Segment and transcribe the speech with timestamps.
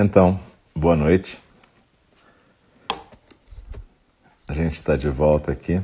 [0.00, 0.38] Então,
[0.76, 1.40] boa noite.
[4.46, 5.82] A gente está de volta aqui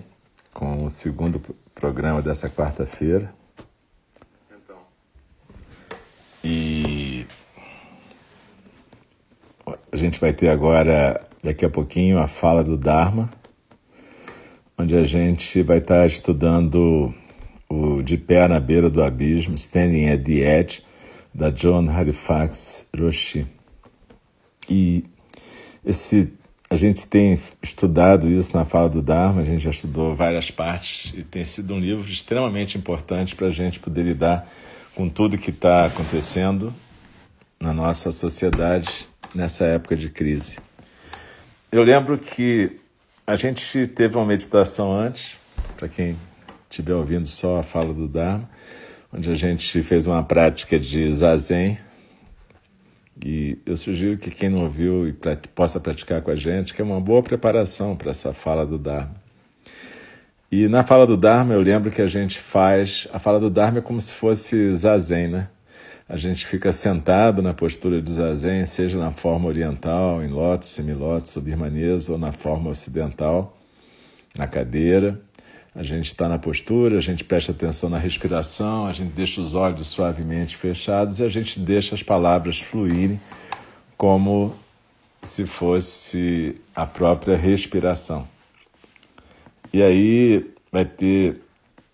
[0.52, 1.42] com o segundo
[1.74, 3.34] programa dessa quarta-feira.
[4.48, 4.76] Então.
[6.44, 7.26] E
[9.90, 13.28] a gente vai ter agora, daqui a pouquinho, a fala do Dharma,
[14.78, 17.12] onde a gente vai estar tá estudando
[17.68, 20.84] o De Pé na Beira do Abismo, Standing at the Edge,
[21.34, 23.53] da John Halifax Roshi.
[24.68, 25.04] E
[25.84, 26.32] esse
[26.70, 31.12] a gente tem estudado isso na fala do Dharma, a gente já estudou várias partes
[31.16, 34.48] e tem sido um livro extremamente importante para a gente poder lidar
[34.94, 36.74] com tudo que está acontecendo
[37.60, 40.58] na nossa sociedade nessa época de crise.
[41.70, 42.72] Eu lembro que
[43.26, 45.36] a gente teve uma meditação antes,
[45.76, 46.16] para quem
[46.68, 48.48] estiver ouvindo só a fala do Dharma,
[49.12, 51.78] onde a gente fez uma prática de zazen,
[53.22, 55.12] e eu sugiro que quem não ouviu e
[55.54, 59.14] possa praticar com a gente, que é uma boa preparação para essa fala do Dharma.
[60.50, 63.08] E na fala do Dharma, eu lembro que a gente faz.
[63.12, 65.48] A fala do Dharma é como se fosse zazen, né?
[66.08, 71.36] A gente fica sentado na postura de zazen, seja na forma oriental, em lótus, semilótus,
[71.38, 73.56] birmanesa, ou na forma ocidental,
[74.36, 75.20] na cadeira.
[75.74, 79.56] A gente está na postura, a gente presta atenção na respiração, a gente deixa os
[79.56, 83.20] olhos suavemente fechados e a gente deixa as palavras fluírem
[83.96, 84.54] como
[85.20, 88.28] se fosse a própria respiração.
[89.72, 91.40] E aí vai ter.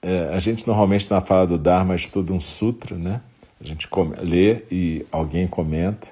[0.03, 3.22] É, a gente normalmente na fala do Dharma estuda um sutra, né?
[3.59, 3.88] A gente
[4.22, 6.09] lê e alguém comenta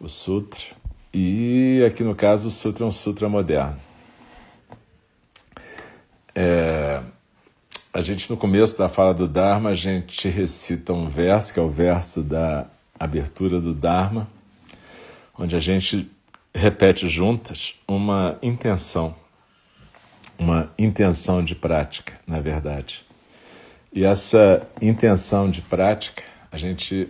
[0.00, 0.60] o sutra.
[1.12, 3.91] E aqui no caso o sutra é um sutra moderno.
[6.34, 7.02] É,
[7.92, 11.62] a gente, no começo da fala do Dharma, a gente recita um verso, que é
[11.62, 12.66] o verso da
[12.98, 14.28] abertura do Dharma,
[15.38, 16.10] onde a gente
[16.54, 19.14] repete juntas uma intenção,
[20.38, 23.04] uma intenção de prática, na verdade.
[23.92, 27.08] E essa intenção de prática a gente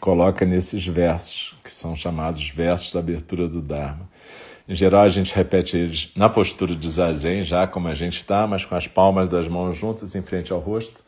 [0.00, 4.08] coloca nesses versos, que são chamados versos da abertura do Dharma.
[4.68, 8.48] Em geral, a gente repete eles na postura de zazen, já como a gente está,
[8.48, 11.04] mas com as palmas das mãos juntas em frente ao rosto.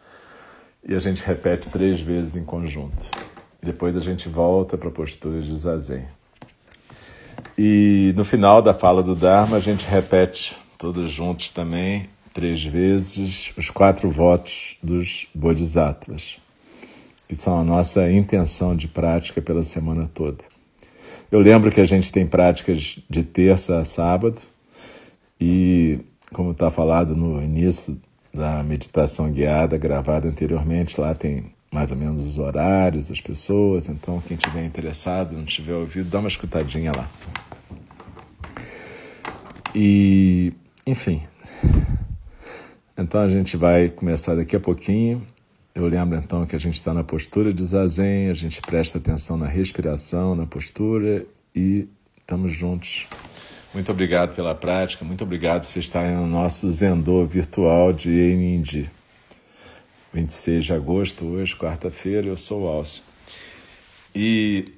[0.87, 3.07] E a gente repete três vezes em conjunto.
[3.61, 6.05] Depois a gente volta para a postura de zazen.
[7.57, 13.53] E no final da fala do Dharma, a gente repete todos juntos também, três vezes,
[13.57, 16.39] os quatro votos dos Bodhisattvas,
[17.27, 20.45] que são a nossa intenção de prática pela semana toda.
[21.31, 24.41] Eu lembro que a gente tem práticas de terça a sábado
[25.39, 26.01] e,
[26.33, 28.01] como está falado no início
[28.33, 33.91] da meditação guiada gravada anteriormente, lá tem mais ou menos os horários, as pessoas.
[33.91, 37.09] Então, quem tiver interessado, não tiver ouvido, dá uma escutadinha lá.
[39.75, 40.53] E,
[40.87, 41.23] enfim.
[42.97, 45.23] Então a gente vai começar daqui a pouquinho
[45.79, 49.37] eu lembro então que a gente está na postura de zazen, a gente presta atenção
[49.37, 51.25] na respiração, na postura
[51.55, 51.87] e
[52.19, 53.07] estamos juntos.
[53.73, 58.91] Muito obrigado pela prática, muito obrigado por você estar no nosso Zendô virtual de Enindi.
[60.13, 63.05] 26 de agosto, hoje, quarta-feira, eu sou o Alcio.
[64.13, 64.73] E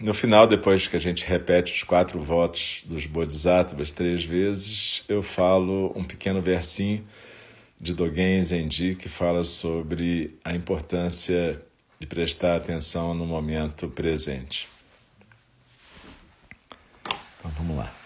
[0.00, 5.24] no final, depois que a gente repete os quatro votos dos Bodhisattvas três vezes, eu
[5.24, 7.04] falo um pequeno versinho
[7.80, 11.62] de Dogen Zenji, que fala sobre a importância
[11.98, 14.68] de prestar atenção no momento presente.
[17.38, 18.05] Então vamos lá.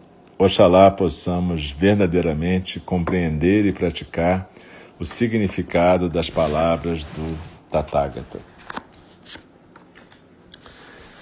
[0.43, 4.49] Oxalá possamos verdadeiramente compreender e praticar
[4.97, 7.37] o significado das palavras do
[7.69, 8.39] Tathagata.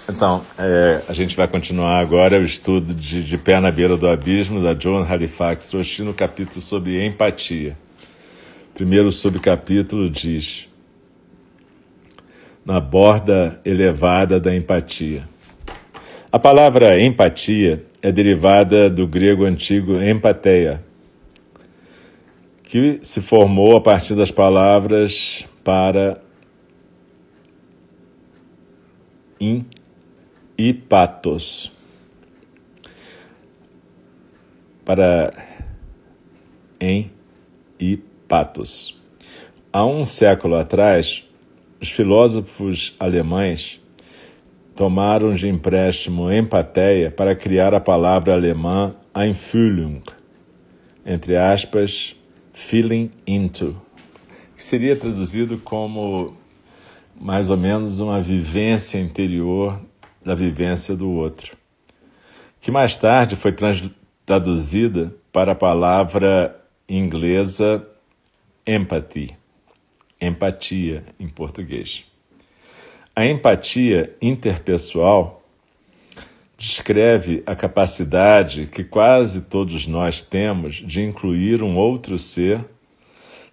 [0.10, 4.08] Então, é, a gente vai continuar agora o estudo de, de Pé na Beira do
[4.08, 7.78] Abismo, da John Halifax Troshi, no capítulo sobre empatia.
[8.74, 10.70] Primeiro subcapítulo diz:
[12.66, 15.28] Na borda elevada da empatia.
[16.32, 20.84] A palavra empatia é derivada do grego antigo empateia,
[22.64, 26.22] que se formou a partir das palavras para
[29.40, 29.66] in
[30.58, 31.72] e patos.
[34.86, 35.32] Para
[36.80, 37.12] em
[37.80, 37.98] e
[38.28, 39.00] patos.
[39.72, 41.24] Há um século atrás,
[41.80, 43.79] os filósofos alemães
[44.80, 50.02] tomaram de empréstimo empateia para criar a palavra alemã Einfühlung,
[51.06, 52.16] entre aspas,
[52.54, 53.76] feeling into,
[54.56, 56.34] que seria traduzido como
[57.20, 59.82] mais ou menos uma vivência interior
[60.24, 61.58] da vivência do outro,
[62.62, 63.54] que mais tarde foi
[64.26, 67.86] traduzida para a palavra inglesa
[68.66, 69.36] empathy,
[70.22, 72.09] empatia em português.
[73.20, 75.44] A empatia interpessoal
[76.58, 82.64] descreve a capacidade que quase todos nós temos de incluir um outro ser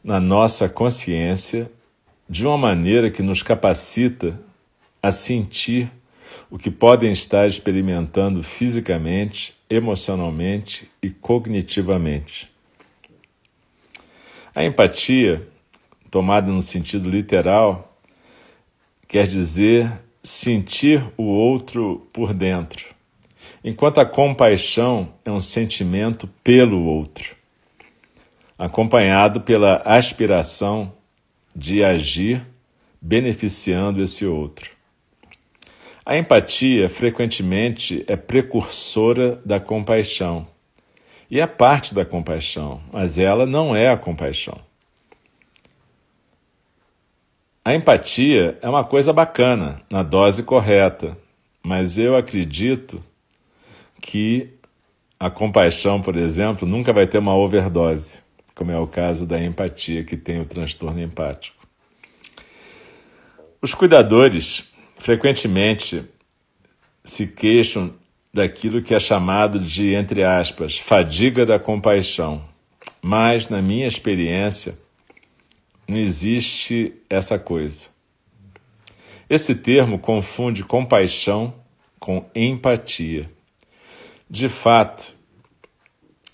[0.05, 1.69] na nossa consciência
[2.31, 4.41] de uma maneira que nos capacita
[5.03, 5.91] a sentir
[6.49, 12.49] o que podem estar experimentando fisicamente, emocionalmente e cognitivamente.
[14.55, 15.49] A empatia,
[16.09, 17.96] tomada no sentido literal,
[19.08, 19.91] quer dizer
[20.23, 22.85] sentir o outro por dentro,
[23.62, 27.37] enquanto a compaixão é um sentimento pelo outro,
[28.58, 30.93] acompanhado pela aspiração
[31.55, 32.43] de agir
[33.00, 34.70] beneficiando esse outro.
[36.05, 40.47] A empatia frequentemente é precursora da compaixão
[41.31, 44.66] e é parte da compaixão, mas ela não é a compaixão.
[47.67, 51.19] A empatia é uma coisa bacana, na dose correta,
[51.65, 53.03] mas eu acredito
[54.01, 54.51] que
[55.19, 58.23] a compaixão, por exemplo, nunca vai ter uma overdose,
[58.55, 61.67] como é o caso da empatia, que tem o transtorno empático.
[63.61, 66.05] Os cuidadores frequentemente
[67.03, 67.95] se queixam
[68.33, 72.45] daquilo que é chamado de, entre aspas, fadiga da compaixão,
[73.03, 74.79] mas, na minha experiência,
[75.88, 77.88] não existe essa coisa.
[79.29, 81.55] Esse termo confunde compaixão
[81.99, 83.31] com empatia.
[84.28, 85.14] De fato,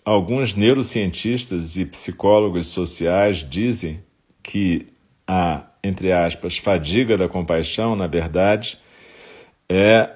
[0.05, 4.03] alguns neurocientistas e psicólogos sociais dizem
[4.43, 4.87] que
[5.27, 8.79] a, entre aspas, fadiga da compaixão, na verdade,
[9.69, 10.11] é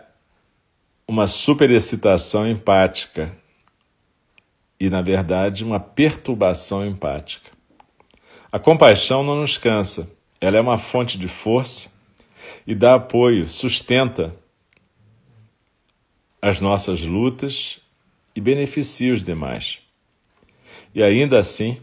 [1.09, 3.35] uma superexcitação empática
[4.78, 7.56] e, na verdade, uma perturbação empática.
[8.57, 10.11] A compaixão não nos cansa,
[10.41, 11.91] ela é uma fonte de força
[12.67, 14.35] e dá apoio, sustenta
[16.41, 17.79] as nossas lutas
[18.35, 19.81] e beneficia os demais.
[20.95, 21.79] E ainda assim,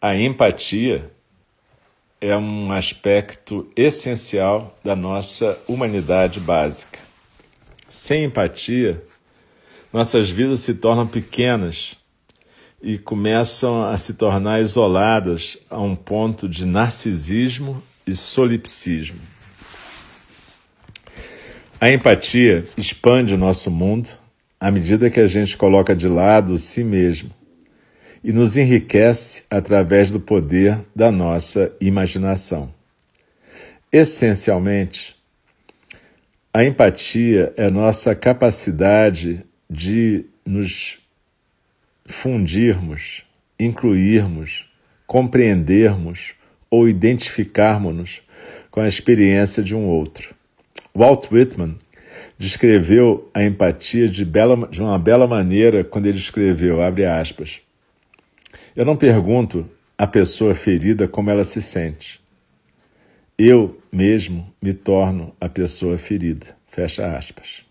[0.00, 1.12] a empatia
[2.22, 7.00] é um aspecto essencial da nossa humanidade básica.
[7.86, 9.04] Sem empatia,
[9.92, 11.98] nossas vidas se tornam pequenas
[12.82, 19.20] e começam a se tornar isoladas a um ponto de narcisismo e solipsismo.
[21.80, 24.10] A empatia expande o nosso mundo
[24.60, 27.30] à medida que a gente coloca de lado si mesmo
[28.22, 32.72] e nos enriquece através do poder da nossa imaginação.
[33.92, 35.16] Essencialmente,
[36.52, 40.98] a empatia é nossa capacidade de nos
[42.08, 43.22] fundirmos,
[43.60, 44.66] incluirmos,
[45.06, 46.32] compreendermos
[46.70, 48.22] ou identificarmos-nos
[48.70, 50.34] com a experiência de um outro.
[50.94, 51.76] Walt Whitman
[52.38, 57.60] descreveu a empatia de, bela, de uma bela maneira quando ele escreveu, abre aspas,
[58.74, 62.20] eu não pergunto à pessoa ferida como ela se sente.
[63.36, 66.56] Eu mesmo me torno a pessoa ferida.
[66.68, 67.67] Fecha aspas.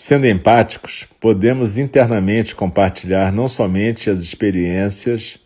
[0.00, 5.40] Sendo empáticos, podemos internamente compartilhar não somente as experiências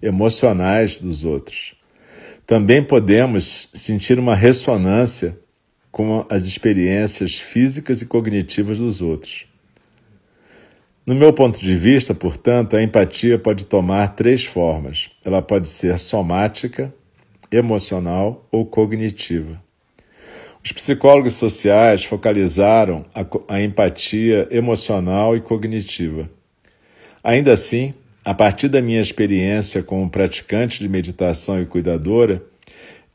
[0.00, 1.74] emocionais dos outros,
[2.46, 5.38] também podemos sentir uma ressonância
[5.92, 9.44] com as experiências físicas e cognitivas dos outros.
[11.04, 15.10] No meu ponto de vista, portanto, a empatia pode tomar três formas.
[15.22, 16.94] Ela pode ser somática,
[17.52, 19.67] emocional ou cognitiva.
[20.68, 26.28] Os psicólogos sociais focalizaram a, a, empatia emocional e cognitiva.
[27.24, 32.42] Ainda assim, a partir da minha experiência como praticante de meditação e cuidadora,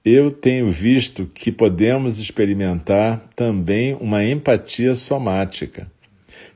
[0.04, 5.86] eu tenho visto que podemos experimentar também uma empatia somática.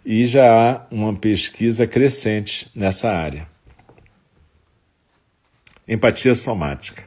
[0.03, 3.47] E já há uma pesquisa crescente nessa área.
[5.87, 7.03] Empatia somática.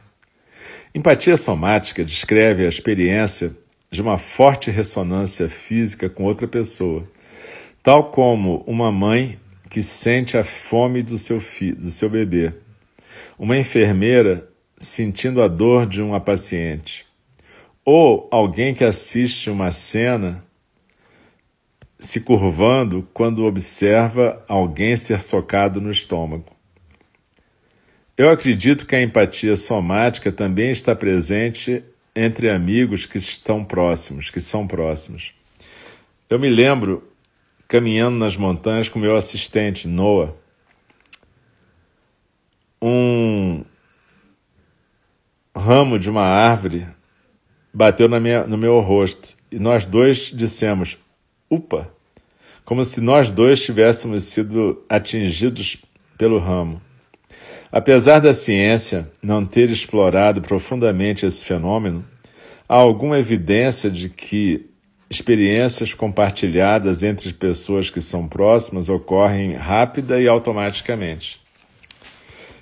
[0.94, 3.52] Empatia somática descreve a experiência
[3.90, 7.04] de uma forte ressonância física com outra pessoa,
[7.82, 11.38] tal como uma mãe que sente a fome do seu
[11.76, 12.52] do seu bebê,
[13.38, 17.04] uma enfermeira sentindo a dor de uma paciente,
[17.84, 20.44] ou alguém que assiste uma cena
[21.98, 26.56] se curvando quando observa alguém ser socado no estômago.
[28.16, 31.82] Eu acredito que a empatia somática também está presente
[32.20, 35.32] entre amigos que estão próximos, que são próximos.
[36.28, 37.02] Eu me lembro
[37.66, 40.34] caminhando nas montanhas com meu assistente, Noah.
[42.82, 43.64] Um
[45.56, 46.86] ramo de uma árvore
[47.72, 50.98] bateu na minha, no meu rosto e nós dois dissemos:
[51.48, 51.90] Upa!
[52.66, 55.78] Como se nós dois tivéssemos sido atingidos
[56.18, 56.82] pelo ramo.
[57.72, 62.04] Apesar da ciência não ter explorado profundamente esse fenômeno,
[62.70, 64.70] há alguma evidência de que
[65.10, 71.40] experiências compartilhadas entre pessoas que são próximas ocorrem rápida e automaticamente.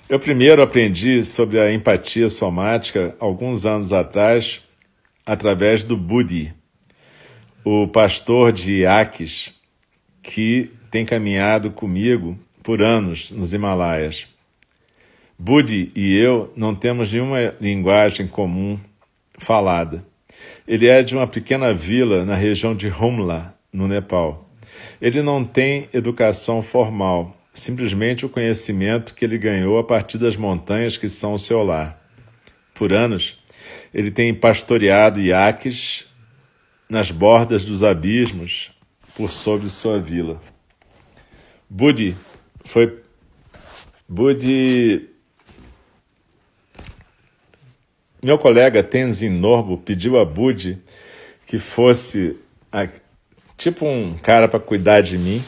[0.09, 4.61] Eu primeiro aprendi sobre a empatia somática alguns anos atrás
[5.23, 6.55] através do Budi,
[7.63, 9.53] o pastor de Iaques,
[10.23, 14.25] que tem caminhado comigo por anos nos Himalaias.
[15.37, 18.79] Budi e eu não temos nenhuma linguagem comum
[19.39, 20.05] falada.
[20.67, 24.49] Ele é de uma pequena vila na região de Humla, no Nepal.
[25.01, 30.97] Ele não tem educação formal, simplesmente o conhecimento que ele ganhou a partir das montanhas
[30.97, 31.99] que são o seu lar.
[32.73, 33.37] Por anos,
[33.93, 36.05] ele tem pastoreado iaques
[36.89, 38.71] nas bordas dos abismos
[39.15, 40.39] por sobre sua vila.
[41.69, 42.15] Budi
[42.63, 43.01] foi
[44.07, 45.09] Budi
[48.21, 50.77] Meu colega Tenzin Norbo pediu a Budi
[51.47, 52.35] que fosse
[52.69, 52.85] a,
[53.57, 55.41] tipo um cara para cuidar de mim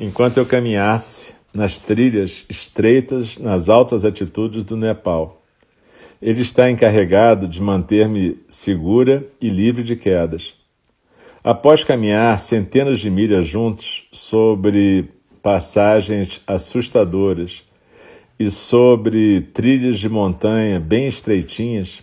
[0.00, 5.42] enquanto eu caminhasse nas trilhas estreitas nas altas altitudes do Nepal.
[6.20, 10.54] Ele está encarregado de manter-me segura e livre de quedas.
[11.44, 15.10] Após caminhar centenas de milhas juntos sobre
[15.42, 17.67] passagens assustadoras,
[18.38, 21.98] e sobre trilhas de montanha bem estreitinhas,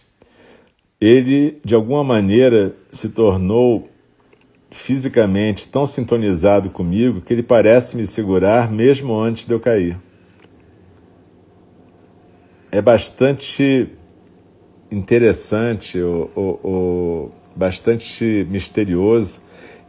[1.00, 3.90] ele, de alguma maneira, se tornou
[4.72, 9.98] fisicamente tão sintonizado comigo que ele parece me segurar mesmo antes de eu cair.
[12.72, 13.88] É bastante
[14.92, 19.42] interessante, ou, bastante misterioso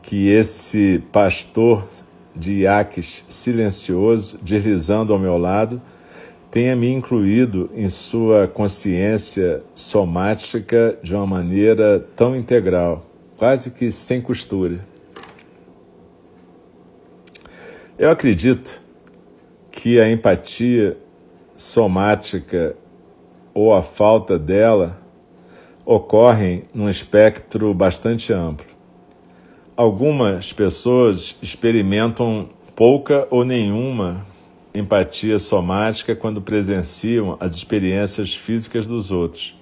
[0.02, 1.88] que esse pastor
[2.34, 5.82] de Iaques silencioso, deslizando ao meu lado,
[6.50, 13.04] tenha me incluído em sua consciência somática de uma maneira tão integral,
[13.36, 14.80] quase que sem costura.
[17.98, 18.80] Eu acredito
[19.70, 20.96] que a empatia
[21.54, 22.76] somática
[23.54, 24.98] ou a falta dela
[25.84, 28.66] ocorrem num espectro bastante amplo.
[29.76, 34.26] Algumas pessoas experimentam pouca ou nenhuma
[34.78, 39.54] empatia somática quando presenciam as experiências físicas dos outros,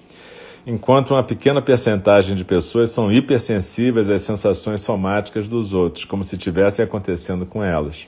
[0.67, 6.37] enquanto uma pequena percentagem de pessoas são hipersensíveis às sensações somáticas dos outros, como se
[6.37, 8.07] estivessem acontecendo com elas.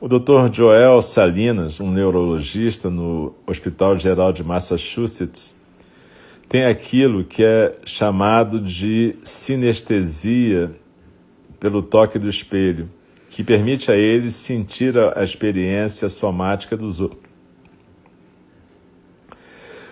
[0.00, 0.52] O Dr.
[0.52, 5.56] Joel Salinas, um neurologista no Hospital Geral de Massachusetts,
[6.48, 10.70] tem aquilo que é chamado de sinestesia
[11.58, 12.88] pelo toque do espelho
[13.30, 17.22] que permite a eles sentir a, experiência somática dos outros.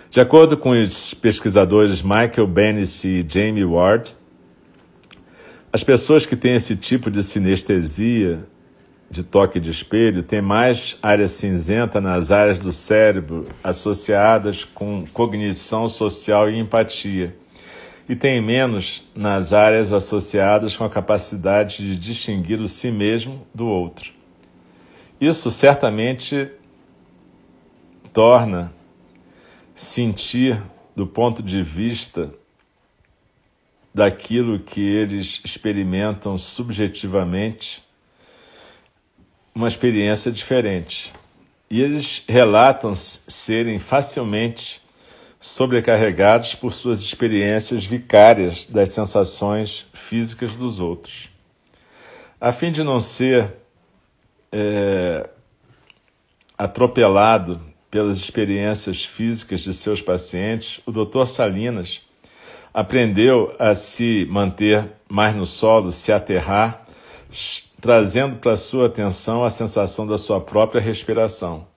[0.09, 4.15] De acordo com os pesquisadores Michael Bennis e Jamie Ward,
[5.71, 8.39] as pessoas que têm esse tipo de sinestesia,
[9.09, 15.87] de toque de espelho, têm mais área cinzenta nas áreas do cérebro associadas com cognição
[15.87, 17.35] social e empatia
[18.07, 23.67] e tem menos nas áreas associadas com a capacidade de distinguir o si mesmo do
[23.67, 24.11] outro.
[25.19, 26.49] Isso certamente
[28.13, 28.73] torna
[29.75, 30.61] sentir
[30.95, 32.31] do ponto de vista
[33.93, 37.83] daquilo que eles experimentam subjetivamente
[39.53, 41.11] uma experiência diferente.
[41.69, 44.81] E eles relatam serem facilmente
[45.39, 51.29] sobrecarregados por suas experiências vicárias das sensações físicas dos outros.
[52.39, 53.53] A fim de não ser
[54.51, 55.29] é,
[56.57, 61.25] atropelado pelas experiências físicas de seus pacientes, o Dr.
[61.27, 62.01] Salinas
[62.73, 66.85] aprendeu a se manter mais no solo, se aterrar,
[67.81, 71.67] trazendo para sua atenção a sensação da sua própria respiração.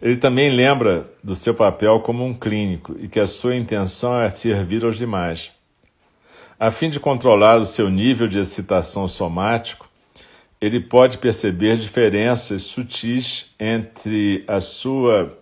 [0.00, 4.30] Ele também lembra do seu papel como um clínico e que a sua intenção é
[4.30, 5.50] servir aos demais.
[6.58, 9.88] A fim de controlar o seu nível de excitação somático,
[10.60, 15.38] ele pode perceber diferenças sutis entre a sua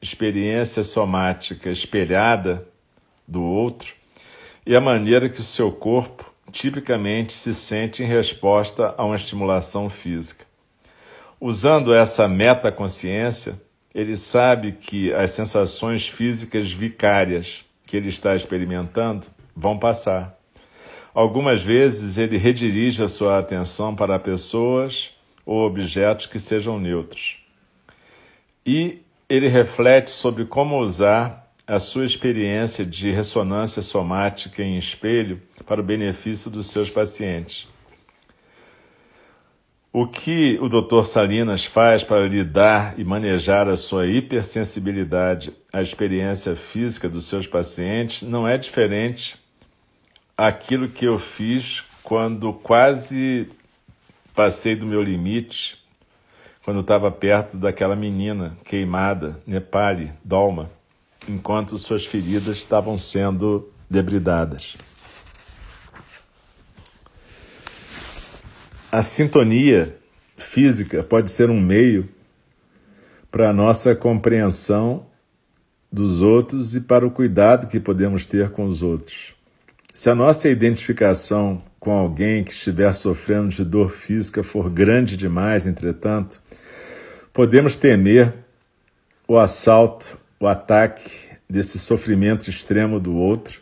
[0.00, 2.66] experiência somática espelhada
[3.26, 3.94] do outro
[4.66, 9.88] e a maneira que o seu corpo tipicamente se sente em resposta a uma estimulação
[9.88, 10.44] física.
[11.40, 13.60] Usando essa metaconsciência,
[13.94, 20.38] ele sabe que as sensações físicas vicárias que ele está experimentando vão passar
[21.14, 25.10] Algumas vezes ele redirige a sua atenção para pessoas
[25.44, 27.36] ou objetos que sejam neutros.
[28.64, 35.80] E ele reflete sobre como usar a sua experiência de ressonância somática em espelho para
[35.80, 37.68] o benefício dos seus pacientes.
[39.94, 41.04] O que o Dr.
[41.04, 48.22] Salinas faz para lidar e manejar a sua hipersensibilidade à experiência física dos seus pacientes
[48.22, 49.36] não é diferente
[50.34, 53.50] aquilo que eu fiz quando quase
[54.34, 55.76] passei do meu limite,
[56.64, 60.70] quando estava perto daquela menina queimada, Nepali, Dolma,
[61.28, 64.74] enquanto suas feridas estavam sendo debridadas.
[68.92, 69.96] A sintonia
[70.36, 72.06] física pode ser um meio
[73.30, 75.06] para a nossa compreensão
[75.90, 79.32] dos outros e para o cuidado que podemos ter com os outros.
[79.94, 85.66] Se a nossa identificação com alguém que estiver sofrendo de dor física for grande demais,
[85.66, 86.42] entretanto,
[87.32, 88.34] podemos temer
[89.26, 93.61] o assalto, o ataque desse sofrimento extremo do outro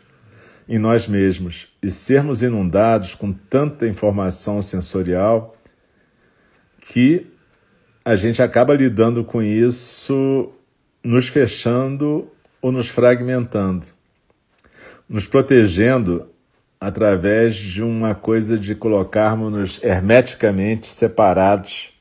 [0.67, 5.55] em nós mesmos e sermos inundados com tanta informação sensorial
[6.79, 7.27] que
[8.03, 10.51] a gente acaba lidando com isso
[11.03, 12.27] nos fechando
[12.61, 13.87] ou nos fragmentando
[15.11, 16.29] nos protegendo
[16.79, 21.91] através de uma coisa de colocarmos-nos hermeticamente separados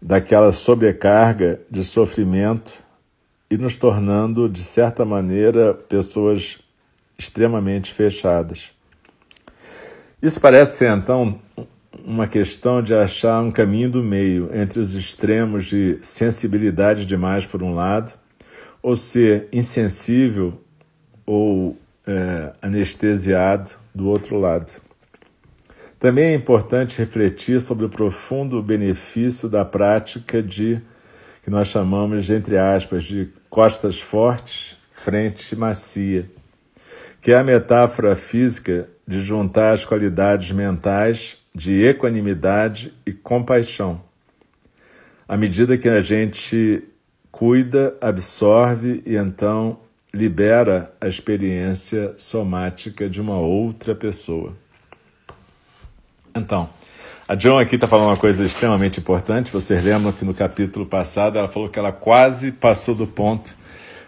[0.00, 2.72] daquela sobrecarga de sofrimento
[3.50, 6.58] e nos tornando, de certa maneira, pessoas
[7.20, 8.70] extremamente fechadas.
[10.22, 11.38] Isso parece ser, então,
[12.04, 17.62] uma questão de achar um caminho do meio entre os extremos de sensibilidade demais, por
[17.62, 18.12] um lado,
[18.82, 20.58] ou ser insensível
[21.26, 24.80] ou é, anestesiado do outro lado.
[25.98, 30.80] Também é importante refletir sobre o profundo benefício da prática de
[31.42, 36.30] que nós chamamos entre aspas, de costas fortes, frente macia,
[37.20, 44.00] que é a metáfora física de juntar as qualidades mentais de equanimidade e compaixão.
[45.28, 46.82] À medida que a gente
[47.30, 49.78] cuida, absorve e então
[50.12, 54.54] libera a experiência somática de uma outra pessoa.
[56.34, 56.68] Então,
[57.28, 59.52] a John aqui está falando uma coisa extremamente importante.
[59.52, 63.54] Vocês lembram que no capítulo passado ela falou que ela quase passou do ponto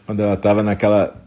[0.04, 1.21] quando ela estava naquela.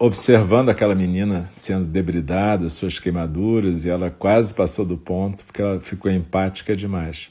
[0.00, 5.78] Observando aquela menina sendo debridada, suas queimaduras, e ela quase passou do ponto porque ela
[5.78, 7.28] ficou empática demais.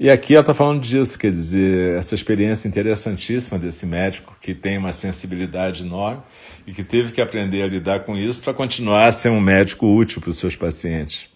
[0.00, 4.76] E aqui ela está falando disso, quer dizer, essa experiência interessantíssima desse médico que tem
[4.76, 6.22] uma sensibilidade enorme
[6.66, 9.86] e que teve que aprender a lidar com isso para continuar a ser um médico
[9.86, 11.28] útil para os seus pacientes.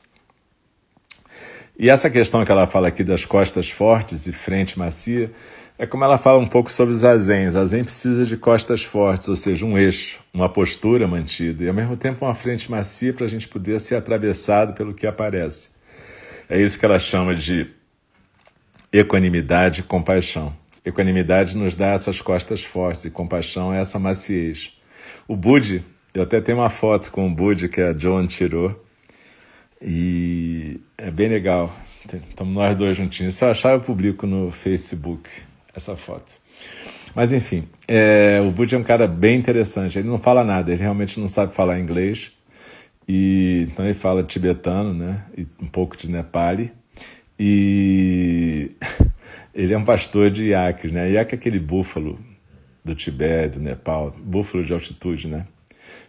[1.78, 5.30] E essa questão que ela fala aqui das costas fortes e frente macia
[5.78, 7.50] é como ela fala um pouco sobre zazen.
[7.50, 11.96] Zazen precisa de costas fortes, ou seja, um eixo, uma postura mantida e ao mesmo
[11.96, 15.70] tempo uma frente macia para a gente poder ser atravessado pelo que aparece.
[16.48, 17.66] É isso que ela chama de
[18.92, 20.54] equanimidade e compaixão.
[20.84, 24.72] Equanimidade nos dá essas costas fortes e compaixão é essa maciez.
[25.26, 25.82] O Budi,
[26.12, 28.84] eu até tenho uma foto com o Budi que a Joan tirou
[29.80, 31.74] e é bem legal.
[32.28, 33.34] Estamos nós dois juntinhos.
[33.34, 35.30] Se eu achar, eu publico no Facebook
[35.74, 36.32] essa foto.
[37.14, 39.98] Mas enfim, é, o Budi é um cara bem interessante.
[39.98, 42.32] Ele não fala nada, ele realmente não sabe falar inglês.
[43.08, 45.24] E, então ele fala tibetano, né?
[45.36, 46.72] E um pouco de Nepali.
[47.38, 48.70] E
[49.54, 51.10] ele é um pastor de iaques, né?
[51.10, 52.18] Iaque é aquele búfalo
[52.84, 55.46] do Tibete, do Nepal, búfalo de altitude, né?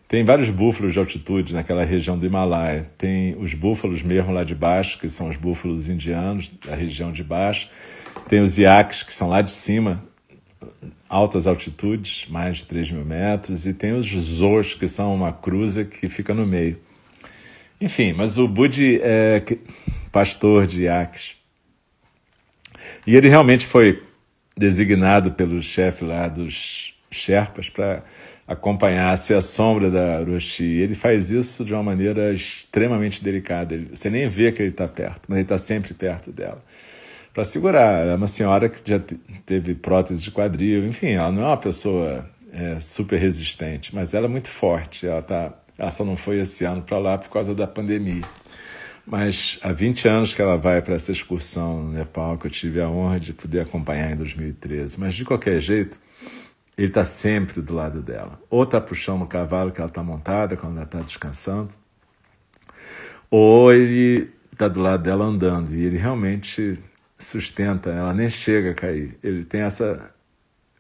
[0.08, 2.90] Tem vários búfalos de altitude naquela região do Himalaia.
[2.98, 7.24] Tem os búfalos mesmo lá de baixo, que são os búfalos indianos da região de
[7.24, 7.70] baixo.
[8.28, 10.04] Tem os iaques, que são lá de cima,
[11.08, 13.66] altas altitudes, mais de 3 mil metros.
[13.66, 16.80] E tem os zos, que são uma cruza que fica no meio.
[17.80, 19.44] Enfim, mas o Budi é
[20.12, 21.36] pastor de iaques.
[23.06, 24.02] E ele realmente foi
[24.56, 28.04] designado pelo chefe lá dos Sherpas para
[28.48, 30.64] acompanhasse a sombra da Roshi.
[30.64, 33.80] Ele faz isso de uma maneira extremamente delicada.
[33.92, 36.64] Você nem vê que ele está perto, mas ele está sempre perto dela.
[37.34, 38.02] Para segurar.
[38.02, 39.02] Ela é uma senhora que já
[39.46, 44.28] teve prótese de quadril, enfim, ela não é uma pessoa é, super resistente, mas ela
[44.28, 45.08] é muito forte.
[45.08, 48.24] Ela, tá, ela só não foi esse ano para lá por causa da pandemia.
[49.06, 52.80] Mas há 20 anos que ela vai para essa excursão no Nepal, que eu tive
[52.80, 55.00] a honra de poder acompanhar em 2013.
[55.00, 56.00] Mas de qualquer jeito,
[56.78, 58.40] ele está sempre do lado dela.
[58.50, 61.74] Ou está puxando o cavalo que ela está montada quando ela está descansando,
[63.30, 66.80] ou ele está do lado dela andando e ele realmente
[67.24, 69.18] sustenta, ela nem chega a cair.
[69.24, 70.14] Ele tem essa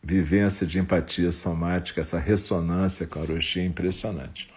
[0.03, 4.51] vivência de empatia somática, essa ressonância com a Orochi impressionante.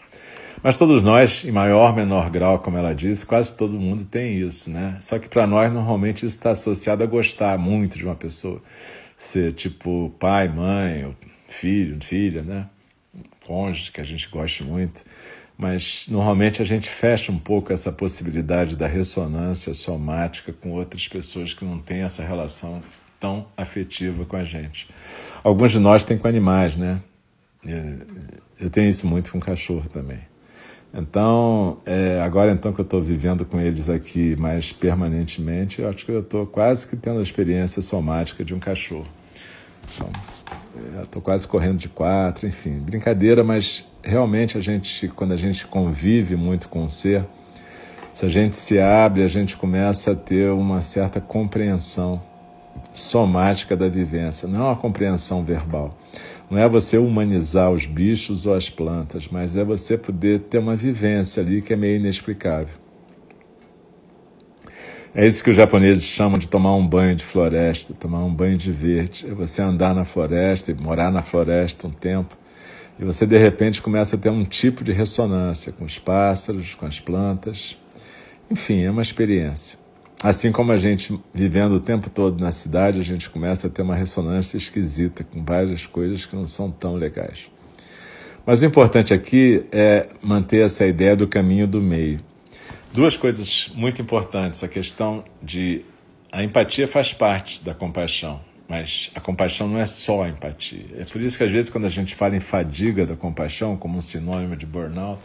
[0.63, 4.41] Mas todos nós, em maior ou menor grau, como ela disse, quase todo mundo tem
[4.41, 4.97] isso, né?
[5.01, 8.61] Só que para nós, normalmente, isso está associado a gostar muito de uma pessoa.
[9.19, 11.15] Ser tipo pai, mãe,
[11.49, 12.67] filho, filha, né?
[13.47, 15.05] Cônjuge, que a gente gosta muito.
[15.57, 21.55] Mas normalmente a gente fecha um pouco essa possibilidade da ressonância somática com outras pessoas
[21.55, 22.83] que não têm essa relação
[23.19, 24.89] tão afetiva com a gente.
[25.43, 27.01] Alguns de nós têm com animais, né?
[28.61, 30.21] Eu tenho isso muito com cachorro também.
[30.95, 36.07] Então, é, agora então que eu estou vivendo com eles aqui mais permanentemente, eu acho
[36.07, 39.07] que eu estou quase que tendo a experiência somática de um cachorro.
[41.03, 46.37] Estou quase correndo de quatro, enfim, brincadeira, mas realmente a gente, quando a gente convive
[46.37, 47.27] muito com o ser,
[48.13, 52.23] se a gente se abre, a gente começa a ter uma certa compreensão
[52.93, 55.97] somática da vivência, não é uma compreensão verbal.
[56.49, 60.77] Não é você humanizar os bichos ou as plantas, mas é você poder ter uma
[60.77, 62.75] vivência ali que é meio inexplicável.
[65.13, 68.57] É isso que os japoneses chamam de tomar um banho de floresta, tomar um banho
[68.57, 69.27] de verde.
[69.29, 72.37] É você andar na floresta e morar na floresta um tempo
[72.99, 76.87] e você de repente começa a ter um tipo de ressonância com os pássaros, com
[76.87, 77.77] as plantas.
[78.51, 79.79] Enfim, é uma experiência.
[80.23, 83.83] Assim como a gente vivendo o tempo todo na cidade, a gente começa a ter
[83.83, 87.51] uma ressonância esquisita com várias coisas que não são tão legais.
[88.47, 92.21] Mas o importante aqui é manter essa ideia do caminho do meio.
[92.93, 94.65] Duas coisas muito importantes.
[94.65, 95.85] A questão de.
[96.33, 100.87] A empatia faz parte da compaixão, mas a compaixão não é só empatia.
[100.99, 103.99] É por isso que, às vezes, quando a gente fala em fadiga da compaixão, como
[103.99, 105.21] um sinônimo de burnout,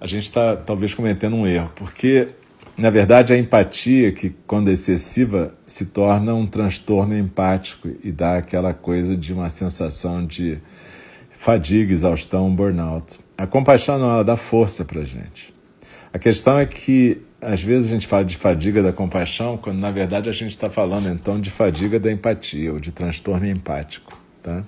[0.00, 2.28] a gente está talvez cometendo um erro, porque,
[2.76, 8.38] na verdade, a empatia, que quando é excessiva, se torna um transtorno empático e dá
[8.38, 10.58] aquela coisa de uma sensação de
[11.30, 13.20] fadiga, exaustão, burnout.
[13.36, 15.52] A compaixão não, ela dá força para gente.
[16.12, 19.90] A questão é que às vezes a gente fala de fadiga da compaixão, quando na
[19.90, 24.22] verdade a gente está falando então de fadiga da empatia ou de transtorno empático.
[24.40, 24.64] Tá?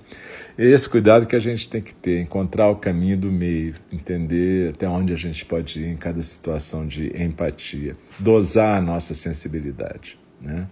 [0.57, 4.71] E esse cuidado que a gente tem que ter, encontrar o caminho do meio, entender
[4.73, 10.17] até onde a gente pode ir em cada situação de empatia, dosar a nossa sensibilidade.
[10.41, 10.67] Né?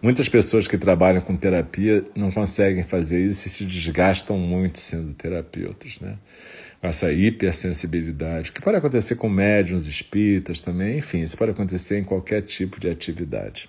[0.00, 5.12] Muitas pessoas que trabalham com terapia não conseguem fazer isso e se desgastam muito sendo
[5.14, 5.98] terapeutas.
[6.00, 6.16] Né?
[6.80, 12.42] Essa hipersensibilidade, que pode acontecer com médiums espíritas também, enfim, isso pode acontecer em qualquer
[12.42, 13.68] tipo de atividade.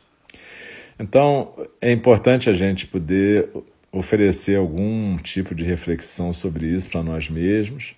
[0.99, 3.49] Então, é importante a gente poder
[3.91, 7.95] oferecer algum tipo de reflexão sobre isso para nós mesmos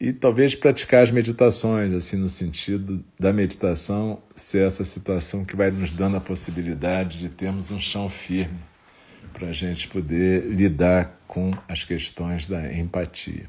[0.00, 5.70] e talvez praticar as meditações, assim, no sentido da meditação ser essa situação que vai
[5.70, 8.58] nos dando a possibilidade de termos um chão firme
[9.32, 13.48] para a gente poder lidar com as questões da empatia.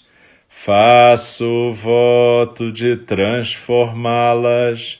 [0.63, 4.99] Faço voto de transformá-las.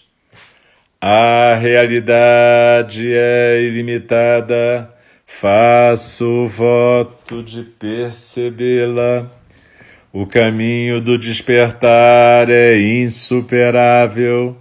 [0.99, 4.91] A realidade é ilimitada,
[5.27, 9.29] faço voto de percebê-la.
[10.11, 14.57] O caminho do despertar é insuperável,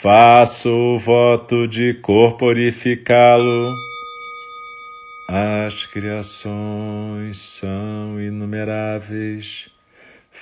[0.00, 3.72] faço voto de corporificá-lo.
[5.28, 9.74] As criações são inumeráveis,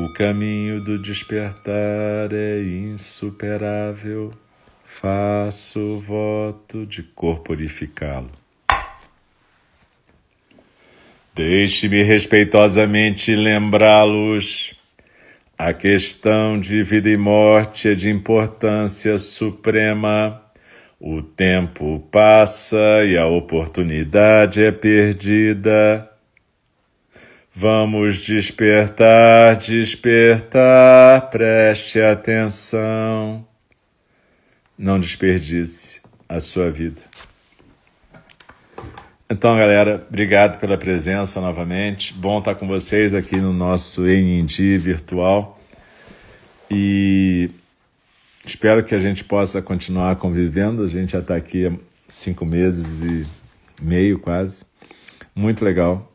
[0.00, 4.32] O caminho do despertar é insuperável
[4.84, 8.30] faço voto de corporificá-lo.
[11.34, 14.72] Deixe-me respeitosamente lembrá-los.
[15.58, 20.40] A questão de vida e morte é de importância suprema.
[21.00, 26.08] O tempo passa e a oportunidade é perdida.
[27.60, 33.44] Vamos despertar, despertar, preste atenção
[34.78, 37.00] não desperdice a sua vida.
[39.28, 42.14] Então, galera, obrigado pela presença novamente.
[42.14, 45.60] Bom estar com vocês aqui no nosso NND virtual.
[46.70, 47.50] E
[48.46, 50.84] espero que a gente possa continuar convivendo.
[50.84, 51.72] A gente já está aqui há
[52.06, 53.26] cinco meses e
[53.82, 54.64] meio quase.
[55.34, 56.08] Muito legal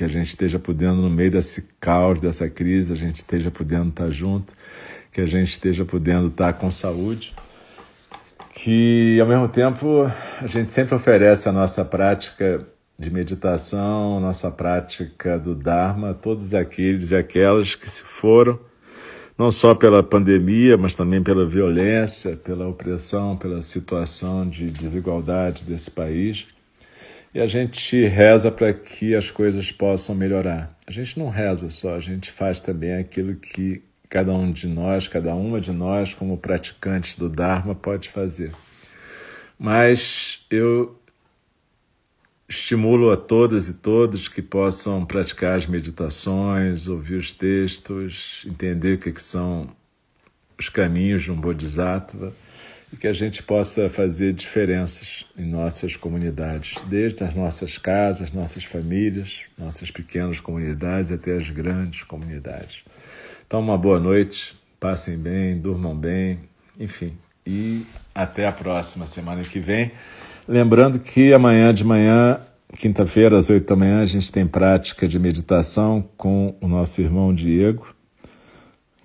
[0.00, 3.90] que a gente esteja podendo, no meio desse caos, dessa crise, a gente esteja podendo
[3.90, 4.54] estar junto,
[5.12, 7.34] que a gente esteja podendo estar com saúde
[8.54, 10.10] que ao mesmo tempo
[10.40, 12.66] a gente sempre oferece a nossa prática
[12.98, 18.58] de meditação, nossa prática do Dharma, todos aqueles e aquelas que se foram,
[19.36, 25.90] não só pela pandemia, mas também pela violência, pela opressão, pela situação de desigualdade desse
[25.90, 26.46] país.
[27.32, 30.76] E a gente reza para que as coisas possam melhorar.
[30.84, 35.06] A gente não reza só, a gente faz também aquilo que cada um de nós,
[35.06, 38.52] cada uma de nós, como praticantes do Dharma, pode fazer.
[39.56, 40.98] Mas eu
[42.48, 48.98] estimulo a todas e todos que possam praticar as meditações, ouvir os textos, entender o
[48.98, 49.70] que, que são
[50.58, 52.34] os caminhos de um Bodhisattva
[52.92, 58.64] e que a gente possa fazer diferenças em nossas comunidades, desde as nossas casas, nossas
[58.64, 62.78] famílias, nossas pequenas comunidades até as grandes comunidades.
[63.46, 66.40] Então, uma boa noite, passem bem, durmam bem,
[66.78, 67.16] enfim.
[67.46, 69.92] E até a próxima semana que vem.
[70.46, 72.40] Lembrando que amanhã de manhã,
[72.76, 77.32] quinta-feira, às oito da manhã, a gente tem prática de meditação com o nosso irmão
[77.34, 77.94] Diego.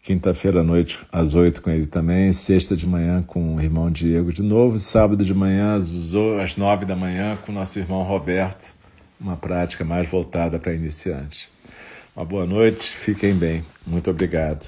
[0.05, 2.31] Quinta-feira à noite, às oito, com ele também.
[2.31, 4.77] Sexta de manhã, com o irmão Diego de novo.
[4.77, 8.71] Sábado de manhã, às nove da manhã, com nosso irmão Roberto.
[9.19, 11.47] Uma prática mais voltada para iniciantes.
[12.15, 13.63] Uma boa noite, fiquem bem.
[13.83, 14.63] Muito obrigado.